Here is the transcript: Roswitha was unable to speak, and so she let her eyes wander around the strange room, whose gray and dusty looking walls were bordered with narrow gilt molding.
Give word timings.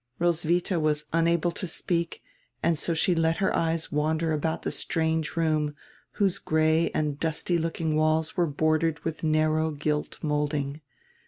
Roswitha 0.17 0.79
was 0.79 1.05
unable 1.13 1.51
to 1.51 1.67
speak, 1.67 2.23
and 2.63 2.75
so 2.75 2.95
she 2.95 3.13
let 3.13 3.37
her 3.37 3.55
eyes 3.55 3.91
wander 3.91 4.33
around 4.33 4.63
the 4.63 4.71
strange 4.71 5.35
room, 5.37 5.75
whose 6.13 6.39
gray 6.39 6.89
and 6.89 7.19
dusty 7.19 7.59
looking 7.59 7.95
walls 7.95 8.35
were 8.35 8.47
bordered 8.47 8.99
with 9.01 9.21
narrow 9.21 9.69
gilt 9.69 10.17
molding. 10.23 10.81